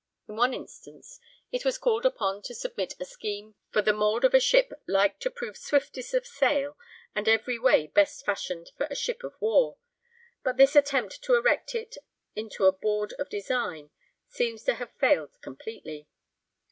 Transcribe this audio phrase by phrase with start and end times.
[0.27, 1.19] In one instance
[1.51, 5.19] it was called upon to submit a scheme 'for the mould of a ship like
[5.19, 6.75] to prove swiftest of sail
[7.13, 9.77] and every way best fashioned for a ship of war,'
[10.43, 11.99] but this attempt to erect it
[12.35, 13.91] into a board of design
[14.27, 16.07] seems to have failed completely.